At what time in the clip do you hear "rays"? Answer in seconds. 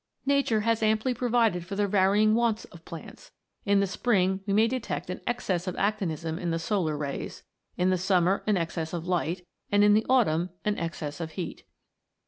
6.97-7.43